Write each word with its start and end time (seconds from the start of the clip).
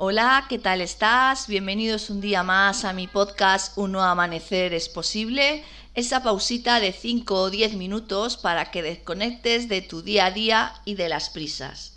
Hola, 0.00 0.46
¿qué 0.48 0.60
tal 0.60 0.80
estás? 0.80 1.48
Bienvenidos 1.48 2.08
un 2.08 2.20
día 2.20 2.44
más 2.44 2.84
a 2.84 2.92
mi 2.92 3.08
podcast 3.08 3.76
Un 3.76 3.90
nuevo 3.90 4.06
amanecer 4.06 4.72
es 4.72 4.88
posible. 4.88 5.64
Esa 5.96 6.22
pausita 6.22 6.78
de 6.78 6.92
5 6.92 7.34
o 7.34 7.50
10 7.50 7.74
minutos 7.74 8.36
para 8.36 8.70
que 8.70 8.80
desconectes 8.80 9.68
de 9.68 9.82
tu 9.82 10.02
día 10.02 10.26
a 10.26 10.30
día 10.30 10.72
y 10.84 10.94
de 10.94 11.08
las 11.08 11.30
prisas. 11.30 11.96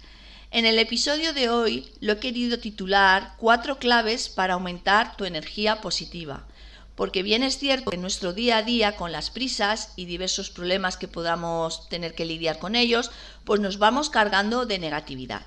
En 0.50 0.66
el 0.66 0.80
episodio 0.80 1.32
de 1.34 1.52
hoy 1.52 1.92
lo 2.00 2.14
he 2.14 2.18
querido 2.18 2.58
titular 2.58 3.36
Cuatro 3.38 3.78
claves 3.78 4.30
para 4.30 4.56
aumentar 4.56 5.16
tu 5.16 5.26
energía 5.26 5.80
positiva. 5.80 6.48
Porque 6.96 7.22
bien 7.22 7.44
es 7.44 7.60
cierto 7.60 7.92
que 7.92 7.98
en 7.98 8.02
nuestro 8.02 8.34
día 8.34 8.58
a 8.58 8.64
día, 8.64 8.96
con 8.96 9.12
las 9.12 9.30
prisas 9.30 9.94
y 9.96 10.06
diversos 10.06 10.50
problemas 10.50 10.98
que 10.98 11.08
podamos 11.08 11.88
tener 11.88 12.16
que 12.16 12.26
lidiar 12.26 12.58
con 12.58 12.76
ellos, 12.76 13.12
pues 13.46 13.62
nos 13.62 13.78
vamos 13.78 14.10
cargando 14.10 14.66
de 14.66 14.80
negatividad. 14.80 15.44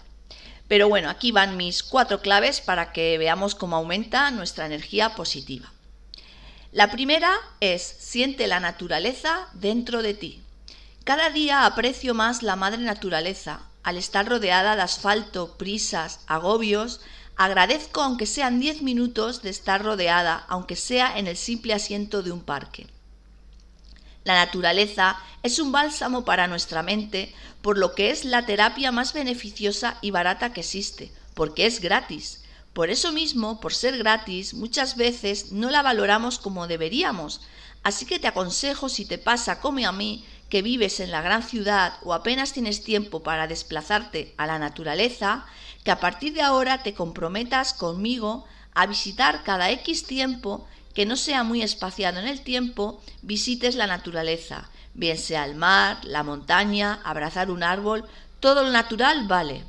Pero 0.69 0.89
bueno, 0.89 1.11
aquí 1.11 1.31
van 1.31 1.57
mis 1.57 1.83
cuatro 1.83 2.21
claves 2.21 2.61
para 2.61 2.93
que 2.93 3.19
veamos 3.19 3.55
cómo 3.55 3.77
aumenta 3.77 4.31
nuestra 4.31 4.67
energía 4.67 5.15
positiva. 5.15 5.71
La 6.73 6.91
primera 6.91 7.33
es 7.61 7.83
siente 7.83 8.47
la 8.47 8.61
naturaleza 8.61 9.49
dentro 9.53 10.03
de 10.03 10.15
ti. 10.15 10.43
Cada 11.05 11.29
día 11.31 11.67
aprecio 11.67 12.15
más 12.15 12.43
la 12.43 12.57
madre 12.57 12.83
naturaleza. 12.83 13.61
Al 13.83 13.99
estar 13.99 14.27
rodeada 14.27 14.75
de 14.75 14.83
asfalto, 14.83 15.59
prisas, 15.59 16.21
agobios, 16.27 17.01
agradezco 17.37 18.03
aunque 18.03 18.27
sean 18.27 18.59
10 18.59 18.83
minutos 18.83 19.43
de 19.43 19.51
estar 19.51 19.85
rodeada, 19.85 20.47
aunque 20.49 20.77
sea 20.77 21.19
en 21.19 21.27
el 21.27 21.37
simple 21.37 21.75
asiento 21.75 22.23
de 22.23 22.33
un 22.33 22.41
parque. 22.41 22.87
La 24.25 24.35
naturaleza 24.35 25.19
es 25.43 25.59
un 25.59 25.71
bálsamo 25.71 26.25
para 26.25 26.47
nuestra 26.47 26.83
mente, 26.83 27.35
por 27.61 27.77
lo 27.77 27.95
que 27.95 28.11
es 28.11 28.25
la 28.25 28.47
terapia 28.47 28.91
más 28.91 29.13
beneficiosa 29.13 29.99
y 30.01 30.11
barata 30.11 30.55
que 30.55 30.61
existe, 30.61 31.13
porque 31.35 31.67
es 31.67 31.81
gratis. 31.81 32.43
Por 32.73 32.91
eso 32.91 33.13
mismo, 33.13 33.61
por 33.61 33.75
ser 33.75 33.99
gratis, 33.99 34.55
muchas 34.55 34.97
veces 34.97 35.53
no 35.53 35.71
la 35.71 35.83
valoramos 35.83 36.39
como 36.39 36.67
deberíamos. 36.67 37.43
Así 37.83 38.07
que 38.07 38.19
te 38.19 38.27
aconsejo, 38.27 38.89
si 38.89 39.05
te 39.05 39.19
pasa 39.19 39.61
como 39.61 39.87
a 39.87 39.93
mí, 39.93 40.25
que 40.49 40.63
vives 40.63 41.01
en 41.01 41.11
la 41.11 41.21
gran 41.21 41.43
ciudad 41.43 41.95
o 42.03 42.15
apenas 42.15 42.53
tienes 42.53 42.83
tiempo 42.83 43.23
para 43.23 43.47
desplazarte 43.47 44.35
a 44.39 44.47
la 44.47 44.59
naturaleza, 44.59 45.45
que 45.85 45.91
a 45.91 46.01
partir 46.01 46.33
de 46.33 46.43
ahora 46.43 46.83
te 46.83 46.95
comprometas 46.95 47.75
conmigo 47.75 48.47
a 48.75 48.87
visitar 48.87 49.43
cada 49.45 49.71
X 49.71 50.05
tiempo 50.05 50.67
que 50.95 51.07
no 51.07 51.17
sea 51.17 51.43
muy 51.43 51.63
espaciado 51.63 52.21
en 52.21 52.29
el 52.29 52.43
tiempo, 52.43 53.03
visites 53.23 53.75
la 53.75 53.87
naturaleza, 53.87 54.71
bien 54.95 55.19
sea 55.19 55.45
el 55.45 55.57
mar, 55.57 56.05
la 56.05 56.23
montaña, 56.23 57.01
abrazar 57.05 57.51
un 57.51 57.63
árbol, 57.63 58.05
todo 58.41 58.63
lo 58.63 58.71
natural 58.71 59.27
vale. 59.27 59.65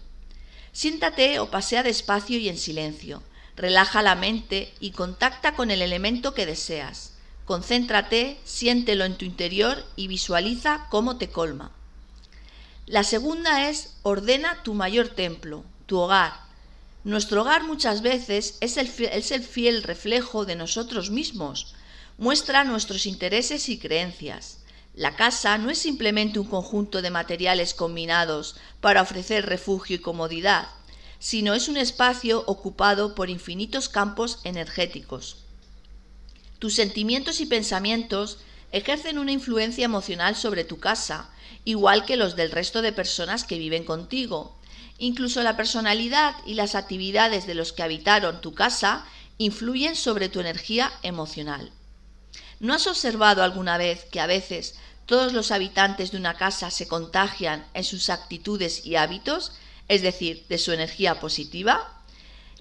Siéntate 0.72 1.40
o 1.40 1.50
pasea 1.50 1.84
despacio 1.84 2.38
y 2.38 2.50
en 2.50 2.58
silencio. 2.58 3.24
Relaja 3.56 4.02
la 4.02 4.16
mente 4.16 4.74
y 4.80 4.92
contacta 4.92 5.56
con 5.56 5.72
el 5.72 5.82
elemento 5.82 6.34
que 6.34 6.46
deseas. 6.46 7.14
Concéntrate, 7.46 8.38
siéntelo 8.44 9.06
en 9.06 9.16
tu 9.16 9.24
interior 9.24 9.86
y 9.96 10.08
visualiza 10.08 10.88
cómo 10.90 11.18
te 11.18 11.30
colma. 11.30 11.72
La 12.86 13.04
segunda 13.04 13.70
es 13.70 13.96
ordena 14.04 14.62
tu 14.64 14.74
mayor 14.74 15.08
templo, 15.08 15.64
tu 15.86 15.98
hogar, 15.98 16.45
nuestro 17.06 17.42
hogar 17.42 17.64
muchas 17.64 18.02
veces 18.02 18.58
es 18.62 18.78
el, 18.78 18.88
fiel 18.90 19.84
reflejo 19.84 20.44
de 20.44 20.56
nosotros 20.56 21.12
mismos, 21.12 21.76
muestra 22.18 22.64
nuestros 22.64 23.06
intereses 23.06 23.70
y 23.70 23.78
creencias. 23.78 24.64
La 24.96 25.16
casa 25.16 25.60
no 25.60 25.70
es 25.70 25.78
simplemente 25.78 26.40
un 26.40 26.48
conjunto 26.48 27.04
de 27.04 27.12
materiales 27.12 27.76
combinados 27.76 28.56
para 28.82 29.04
ofrecer 29.04 29.46
refugio 29.46 29.98
y 29.98 30.00
comodidad, 30.00 30.68
sino 31.20 31.54
es 31.54 31.70
un 31.70 31.78
espacio 31.78 32.44
ocupado 32.48 33.14
por 33.14 33.30
infinitos 33.30 33.88
campos 33.88 34.40
energéticos. 34.44 35.44
Tus 36.58 36.74
sentimientos 36.74 37.40
y 37.40 37.46
pensamientos 37.46 38.40
ejercen 38.72 39.20
una 39.20 39.32
influencia 39.32 39.86
emocional 39.86 40.36
sobre 40.36 40.64
tu 40.64 40.80
casa, 40.80 41.30
igual 41.66 42.06
que 42.06 42.18
los 42.18 42.36
del 42.36 42.50
resto 42.50 42.82
de 42.82 42.94
personas 42.94 43.44
que 43.44 43.60
viven 43.60 43.84
contigo, 43.84 44.55
Incluso 44.98 45.44
la 45.44 45.58
personalidad 45.58 46.36
y 46.46 46.54
las 46.54 46.76
actividades 46.76 47.48
de 47.48 47.56
los 47.56 47.74
que 47.74 47.84
habitaron 47.84 48.42
tu 48.42 48.54
casa 48.54 49.06
influyen 49.38 49.96
sobre 49.96 50.30
tu 50.30 50.40
energía 50.40 50.92
emocional. 51.04 51.72
¿No 52.60 52.74
has 52.74 52.88
observado 52.88 53.44
alguna 53.44 53.78
vez 53.78 54.06
que 54.06 54.22
a 54.22 54.28
veces 54.28 54.76
todos 55.06 55.34
los 55.34 55.52
habitantes 55.52 56.12
de 56.12 56.18
una 56.18 56.36
casa 56.36 56.72
se 56.72 56.88
contagian 56.88 57.66
en 57.74 57.84
sus 57.84 58.10
actitudes 58.10 58.86
y 58.86 58.96
hábitos, 58.96 59.52
es 59.88 60.02
decir, 60.02 60.46
de 60.48 60.58
su 60.58 60.72
energía 60.72 61.20
positiva? 61.20 61.92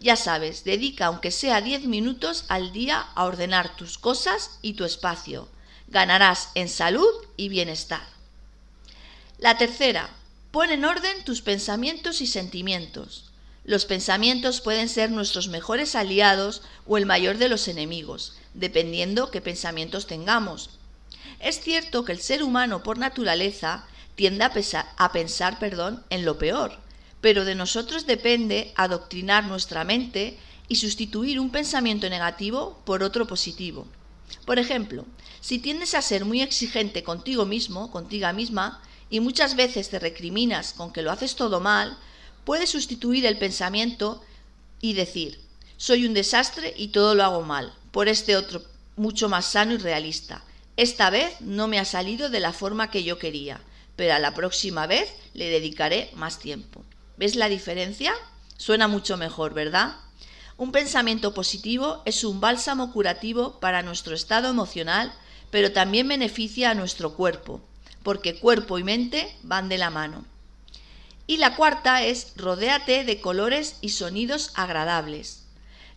Ya 0.01 0.17
sabes, 0.17 0.65
dedica 0.65 1.07
aunque 1.07 1.31
sea 1.31 1.61
10 1.61 1.87
minutos 1.87 2.45
al 2.49 2.73
día 2.73 3.07
a 3.15 3.25
ordenar 3.25 3.77
tus 3.77 3.97
cosas 3.97 4.59
y 4.61 4.75
tu 4.75 4.85
espacio. 4.85 5.49
Ganarás 5.87 6.51
en 6.55 6.69
salud 6.69 7.07
y 7.37 7.49
bienestar. 7.49 8.03
La 9.39 9.57
tercera, 9.57 10.11
Pon 10.55 10.71
en 10.71 10.85
orden 10.85 11.25
tus 11.25 11.43
pensamientos 11.43 12.21
y 12.21 12.29
sentimientos. 12.29 13.25
Los 13.65 13.87
pensamientos 13.87 14.61
pueden 14.61 14.89
ser 14.89 15.11
nuestros 15.11 15.49
mejores 15.49 15.97
aliados 15.97 16.63
o 16.87 16.97
el 16.97 17.07
mayor 17.07 17.39
de 17.39 17.49
los 17.49 17.67
enemigos, 17.67 18.37
dependiendo 18.55 19.33
qué 19.33 19.41
pensamientos 19.41 20.07
tengamos. 20.07 20.71
Es 21.41 21.59
cierto 21.59 22.05
que 22.05 22.13
el 22.13 22.21
ser 22.21 22.45
humano 22.45 22.85
por 22.85 22.99
naturaleza 22.99 23.85
tiende 24.15 24.45
a, 24.45 25.11
pensar 25.13 25.59
perdón, 25.59 26.05
en 26.09 26.25
lo 26.25 26.39
peor, 26.39 26.79
pero 27.21 27.45
de 27.45 27.57
nosotros 27.57 28.07
depende 28.07 28.73
adoctrinar 28.77 29.47
nuestra 29.47 29.83
mente 29.83 30.39
y 30.69 30.77
sustituir 30.77 31.41
un 31.41 31.51
pensamiento 31.51 32.09
negativo 32.09 32.81
por 32.85 33.03
otro 33.03 33.27
positivo. 33.27 33.89
Por 34.47 34.61
ejemplo, 34.61 35.05
si 35.41 35.59
tiendes 35.59 35.95
a 35.95 36.01
ser 36.01 36.25
muy 36.25 36.43
exigente 36.43 37.03
contigo 37.03 37.45
mismo, 37.45 37.91
contigo 37.91 38.33
misma, 38.33 38.81
y 39.11 39.21
muchas 39.21 39.57
veces 39.57 39.91
te 39.91 39.99
recriminas 39.99 40.73
con 40.73 40.93
que 40.93 41.03
lo 41.03 41.11
haces 41.11 41.37
todo 41.37 41.61
mal, 41.61 41.99
puedes 42.45 42.71
sustituir 42.71 43.27
el 43.27 43.39
pensamiento 43.39 44.23
y 44.81 44.95
decir, 44.95 45.41
soy 45.77 46.07
un 46.07 46.15
desastre 46.15 46.75
y 46.77 46.89
todo 46.89 47.15
lo 47.15 47.25
hago 47.25 47.43
mal, 47.43 47.73
por 47.91 48.09
este 48.09 48.37
otro 48.37 48.63
mucho 48.97 49.29
más 49.29 49.47
sano 49.47 49.75
y 49.75 49.79
realista. 49.79 50.43
Esta 50.77 51.11
vez 51.11 51.41
no 51.41 51.69
me 51.69 51.79
ha 51.79 51.85
salido 51.85 52.31
de 52.31 52.41
la 52.41 52.53
forma 52.53 52.91
que 52.91 53.05
yo 53.05 53.19
quería, 53.19 53.61
pero 53.97 54.15
a 54.15 54.19
la 54.19 54.35
próxima 54.35 54.87
vez 54.87 55.13
le 55.35 55.49
dedicaré 55.49 56.11
más 56.15 56.39
tiempo. 56.39 56.85
¿Ves 57.17 57.37
la 57.37 57.49
diferencia? 57.49 58.13
Suena 58.57 58.89
mucho 58.89 59.17
mejor, 59.17 59.55
¿verdad? 59.55 59.97
Un 60.57 60.73
pensamiento 60.73 61.35
positivo 61.35 62.03
es 62.05 62.25
un 62.25 62.41
bálsamo 62.41 62.93
curativo 62.93 63.59
para 63.61 63.83
nuestro 63.83 64.15
estado 64.15 64.49
emocional, 64.49 65.13
pero 65.51 65.73
también 65.73 66.09
beneficia 66.09 66.71
a 66.71 66.75
nuestro 66.75 67.15
cuerpo, 67.15 67.61
porque 68.05 68.39
cuerpo 68.39 68.79
y 68.79 68.85
mente 68.85 69.35
van 69.43 69.69
de 69.69 69.79
la 69.79 69.91
mano. 69.91 70.25
Y 71.27 71.39
la 71.39 71.57
cuarta 71.57 72.05
es 72.05 72.35
rodéate 72.37 73.03
de 73.03 73.21
colores 73.21 73.79
y 73.81 73.89
sonidos 73.89 74.53
agradables. 74.55 75.47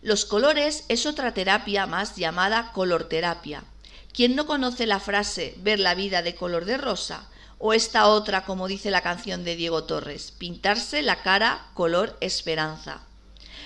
Los 0.00 0.24
colores 0.24 0.84
es 0.88 1.06
otra 1.06 1.34
terapia 1.34 1.86
más 1.86 2.16
llamada 2.16 2.72
colorterapia. 2.72 3.62
¿Quién 4.12 4.34
no 4.34 4.46
conoce 4.46 4.86
la 4.86 5.00
frase 5.00 5.54
ver 5.58 5.78
la 5.78 5.94
vida 5.94 6.22
de 6.22 6.34
color 6.34 6.64
de 6.64 6.78
rosa? 6.78 7.28
O 7.58 7.72
esta 7.72 8.06
otra, 8.06 8.44
como 8.44 8.68
dice 8.68 8.90
la 8.90 9.02
canción 9.02 9.44
de 9.44 9.56
Diego 9.56 9.84
Torres, 9.84 10.32
pintarse 10.38 11.02
la 11.02 11.22
cara 11.22 11.66
color 11.74 12.16
esperanza. 12.20 13.02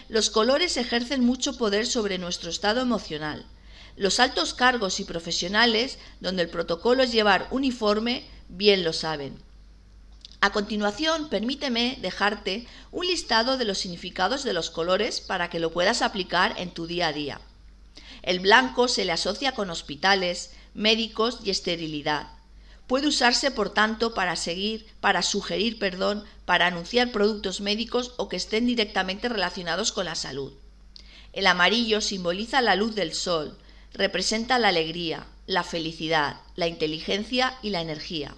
Los 0.09 0.31
colores 0.31 0.77
ejercen 0.77 1.25
mucho 1.25 1.57
poder 1.57 1.87
sobre 1.87 2.19
nuestro 2.19 2.51
estado 2.51 2.81
emocional. 2.81 3.47
Los 3.97 4.19
altos 4.19 4.55
cargos 4.55 5.01
y 5.01 5.05
profesionales, 5.05 5.99
donde 6.21 6.43
el 6.43 6.49
protocolo 6.49 7.03
es 7.03 7.13
llevar 7.13 7.47
uniforme, 7.51 8.25
bien 8.49 8.85
lo 8.85 8.93
saben. 8.93 9.39
A 10.41 10.51
continuación, 10.51 11.29
permíteme 11.29 11.99
dejarte 12.01 12.67
un 12.91 13.07
listado 13.07 13.59
de 13.59 13.65
los 13.65 13.79
significados 13.79 14.43
de 14.43 14.53
los 14.53 14.71
colores 14.71 15.21
para 15.21 15.49
que 15.49 15.61
lo 15.61 15.71
puedas 15.73 16.03
aplicar 16.03 16.55
en 16.59 16.71
tu 16.71 16.87
día 16.87 17.09
a 17.09 17.13
día. 17.13 17.41
El 18.23 18.41
blanco 18.41 18.89
se 18.89 19.05
le 19.05 19.13
asocia 19.13 19.53
con 19.53 19.71
hospitales, 19.71 20.51
médicos 20.75 21.39
y 21.45 21.51
esterilidad. 21.51 22.29
Puede 22.87 23.07
usarse, 23.07 23.51
por 23.51 23.71
tanto, 23.71 24.15
para 24.15 24.37
seguir, 24.37 24.87
para 25.01 25.23
sugerir, 25.23 25.79
perdón, 25.79 26.25
para 26.45 26.67
anunciar 26.67 27.13
productos 27.13 27.61
médicos 27.61 28.13
o 28.17 28.29
que 28.29 28.37
estén 28.37 28.67
directamente 28.67 29.29
relacionados 29.29 29.93
con 29.93 30.07
la 30.07 30.15
salud. 30.15 30.53
El 31.33 31.47
amarillo 31.47 32.01
simboliza 32.01 32.61
la 32.61 32.77
luz 32.77 32.95
del 32.95 33.15
sol, 33.15 33.57
representa 33.95 34.59
la 34.59 34.69
alegría, 34.69 35.27
la 35.47 35.65
felicidad, 35.65 36.41
la 36.57 36.67
inteligencia 36.67 37.59
y 37.63 37.71
la 37.71 37.81
energía. 37.81 38.35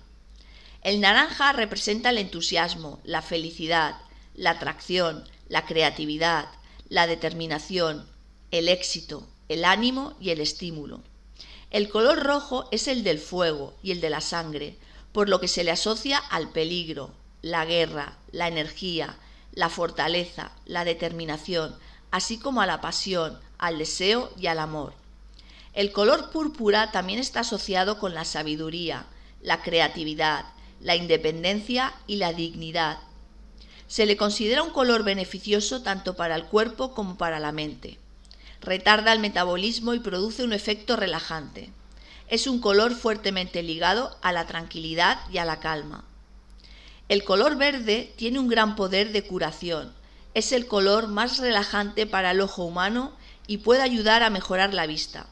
El 0.82 1.00
naranja 1.00 1.52
representa 1.52 2.10
el 2.10 2.18
entusiasmo, 2.18 3.00
la 3.04 3.22
felicidad, 3.22 3.96
la 4.34 4.50
atracción, 4.50 5.24
la 5.48 5.64
creatividad, 5.64 6.48
la 6.88 7.06
determinación, 7.06 8.06
el 8.50 8.68
éxito, 8.68 9.26
el 9.48 9.64
ánimo 9.64 10.14
y 10.20 10.30
el 10.30 10.40
estímulo. 10.40 11.02
El 11.70 11.88
color 11.88 12.22
rojo 12.22 12.68
es 12.70 12.88
el 12.88 13.02
del 13.02 13.18
fuego 13.18 13.74
y 13.82 13.92
el 13.92 14.00
de 14.00 14.10
la 14.10 14.20
sangre, 14.20 14.76
por 15.12 15.28
lo 15.28 15.40
que 15.40 15.48
se 15.48 15.64
le 15.64 15.70
asocia 15.70 16.18
al 16.18 16.50
peligro, 16.50 17.12
la 17.42 17.64
guerra, 17.64 18.16
la 18.32 18.48
energía, 18.48 19.16
la 19.52 19.68
fortaleza, 19.68 20.52
la 20.66 20.84
determinación, 20.84 21.76
así 22.10 22.38
como 22.38 22.60
a 22.60 22.66
la 22.66 22.80
pasión, 22.80 23.38
al 23.58 23.78
deseo 23.78 24.32
y 24.36 24.48
al 24.48 24.58
amor. 24.58 25.03
El 25.75 25.91
color 25.91 26.31
púrpura 26.31 26.93
también 26.93 27.19
está 27.19 27.41
asociado 27.41 27.99
con 27.99 28.15
la 28.15 28.25
sabiduría, 28.25 29.06
la 29.43 29.61
creatividad, 29.61 30.44
la 30.81 30.94
independencia 30.94 31.93
y 32.06 32.17
la 32.17 32.32
dignidad. 32.32 32.99
Se 33.88 34.06
le 34.06 34.17
considera 34.17 34.62
un 34.62 34.71
color 34.71 35.03
beneficioso 35.03 35.82
tanto 35.82 36.15
para 36.15 36.37
el 36.37 36.44
cuerpo 36.44 36.94
como 36.94 37.19
para 37.19 37.41
la 37.41 37.50
mente. 37.50 37.99
Retarda 38.61 39.12
el 39.12 39.19
metabolismo 39.19 39.94
y 39.94 39.99
produce 39.99 40.44
un 40.44 40.53
efecto 40.53 40.94
relajante. 40.94 41.73
Es 42.29 42.47
un 42.47 42.61
color 42.61 42.94
fuertemente 42.94 43.61
ligado 43.65 44.17
a 44.23 44.31
la 44.31 44.47
tranquilidad 44.47 45.19
y 45.32 45.38
a 45.38 45.44
la 45.44 45.59
calma. 45.59 46.05
El 47.09 47.25
color 47.25 47.56
verde 47.56 48.15
tiene 48.17 48.38
un 48.38 48.47
gran 48.47 48.76
poder 48.76 49.11
de 49.11 49.26
curación. 49.26 49.93
Es 50.35 50.53
el 50.53 50.69
color 50.69 51.09
más 51.09 51.38
relajante 51.38 52.06
para 52.06 52.31
el 52.31 52.41
ojo 52.41 52.65
humano 52.65 53.12
y 53.49 53.59
puede 53.59 53.82
ayudar 53.82 54.23
a 54.23 54.31
mejorar 54.31 54.73
la 54.73 54.87
vista. 54.87 55.26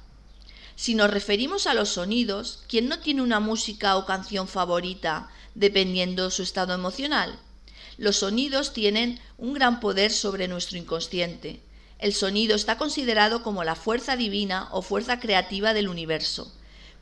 Si 0.76 0.94
nos 0.94 1.10
referimos 1.10 1.66
a 1.66 1.74
los 1.74 1.90
sonidos, 1.90 2.64
¿quién 2.68 2.88
no 2.88 2.98
tiene 2.98 3.22
una 3.22 3.40
música 3.40 3.96
o 3.96 4.06
canción 4.06 4.48
favorita 4.48 5.28
dependiendo 5.54 6.30
su 6.30 6.42
estado 6.42 6.72
emocional? 6.72 7.38
Los 7.98 8.16
sonidos 8.16 8.72
tienen 8.72 9.20
un 9.36 9.52
gran 9.52 9.80
poder 9.80 10.10
sobre 10.12 10.48
nuestro 10.48 10.78
inconsciente. 10.78 11.60
El 11.98 12.14
sonido 12.14 12.56
está 12.56 12.78
considerado 12.78 13.42
como 13.42 13.64
la 13.64 13.76
fuerza 13.76 14.16
divina 14.16 14.68
o 14.72 14.82
fuerza 14.82 15.20
creativa 15.20 15.74
del 15.74 15.88
universo. 15.88 16.52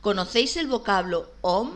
¿Conocéis 0.01 0.57
el 0.57 0.67
vocablo 0.67 1.31
Om? 1.41 1.71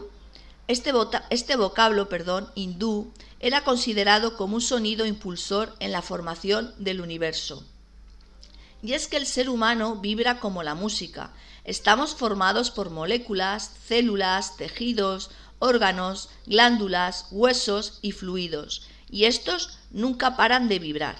Este, 0.67 0.91
este 1.29 1.55
vocablo 1.55 2.09
perdón, 2.09 2.51
hindú 2.55 3.11
era 3.39 3.63
considerado 3.63 4.35
como 4.35 4.55
un 4.55 4.61
sonido 4.61 5.05
impulsor 5.05 5.75
en 5.79 5.91
la 5.91 6.01
formación 6.01 6.73
del 6.77 7.01
universo. 7.01 7.63
Y 8.81 8.93
es 8.93 9.07
que 9.07 9.17
el 9.17 9.25
ser 9.25 9.49
humano 9.49 9.95
vibra 9.95 10.39
como 10.39 10.63
la 10.63 10.75
música. 10.75 11.31
Estamos 11.63 12.15
formados 12.15 12.69
por 12.69 12.91
moléculas, 12.91 13.71
células, 13.87 14.57
tejidos, 14.57 15.31
órganos, 15.59 16.29
glándulas, 16.45 17.27
huesos 17.31 17.99
y 18.01 18.11
fluidos, 18.11 18.87
y 19.09 19.25
estos 19.25 19.79
nunca 19.91 20.35
paran 20.35 20.67
de 20.67 20.79
vibrar. 20.79 21.15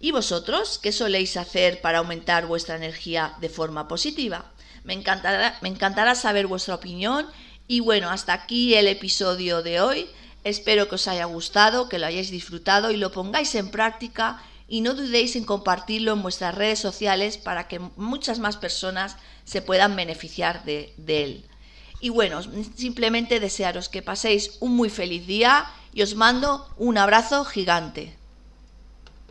¿Y 0.00 0.12
vosotros 0.12 0.78
qué 0.78 0.92
soléis 0.92 1.36
hacer 1.36 1.80
para 1.80 1.98
aumentar 1.98 2.46
vuestra 2.46 2.76
energía 2.76 3.34
de 3.40 3.48
forma 3.48 3.88
positiva? 3.88 4.50
Me 4.84 4.94
encantará, 4.94 5.58
me 5.60 5.68
encantará 5.68 6.14
saber 6.14 6.46
vuestra 6.46 6.74
opinión 6.74 7.26
y 7.68 7.80
bueno, 7.80 8.08
hasta 8.08 8.32
aquí 8.32 8.74
el 8.74 8.88
episodio 8.88 9.62
de 9.62 9.80
hoy. 9.80 10.08
Espero 10.42 10.88
que 10.88 10.94
os 10.94 11.06
haya 11.06 11.26
gustado, 11.26 11.88
que 11.88 11.98
lo 11.98 12.06
hayáis 12.06 12.30
disfrutado 12.30 12.90
y 12.90 12.96
lo 12.96 13.12
pongáis 13.12 13.54
en 13.54 13.70
práctica 13.70 14.42
y 14.70 14.82
no 14.82 14.94
dudéis 14.94 15.34
en 15.34 15.44
compartirlo 15.44 16.12
en 16.12 16.22
vuestras 16.22 16.54
redes 16.54 16.78
sociales 16.78 17.38
para 17.38 17.66
que 17.66 17.80
muchas 17.96 18.38
más 18.38 18.56
personas 18.56 19.16
se 19.44 19.62
puedan 19.62 19.96
beneficiar 19.96 20.64
de, 20.64 20.94
él. 21.08 21.44
Y 21.98 22.10
bueno, 22.10 22.40
simplemente 22.76 23.40
desearos 23.40 23.88
que 23.88 24.00
paséis 24.00 24.58
un 24.60 24.76
muy 24.76 24.88
feliz 24.88 25.26
día 25.26 25.66
y 25.92 26.02
os 26.02 26.14
mando 26.14 26.72
un 26.78 26.98
abrazo 26.98 27.44
gigante. 27.44 28.16